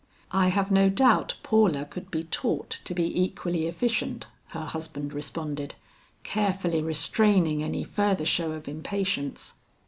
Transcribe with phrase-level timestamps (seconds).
[0.31, 5.75] "I have no doubt Paula could be taught to be equally efficient," her husband responded,
[6.23, 9.53] carefully restraining any further show of impatience.